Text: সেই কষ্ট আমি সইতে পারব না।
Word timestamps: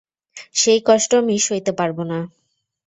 সেই 0.55 0.79
কষ্ট 0.85 1.11
আমি 1.15 1.35
সইতে 1.39 1.71
পারব 1.79 1.97
না। 2.03 2.19